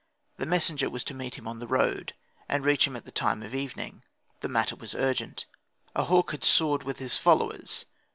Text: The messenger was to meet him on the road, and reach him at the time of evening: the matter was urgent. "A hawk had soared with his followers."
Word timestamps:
The 0.37 0.47
messenger 0.47 0.89
was 0.89 1.03
to 1.03 1.13
meet 1.13 1.35
him 1.35 1.47
on 1.47 1.59
the 1.59 1.67
road, 1.67 2.15
and 2.49 2.65
reach 2.65 2.87
him 2.87 2.95
at 2.95 3.05
the 3.05 3.11
time 3.11 3.43
of 3.43 3.53
evening: 3.53 4.01
the 4.39 4.49
matter 4.49 4.75
was 4.75 4.95
urgent. 4.95 5.45
"A 5.93 6.05
hawk 6.05 6.31
had 6.31 6.43
soared 6.43 6.81
with 6.81 6.97
his 6.97 7.17
followers." 7.19 7.85